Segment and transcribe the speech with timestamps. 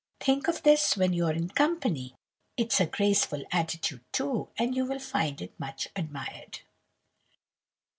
[0.19, 2.15] Think of this when you're in company.
[2.57, 6.61] It's a graceful attitude too, and you will find it much admired.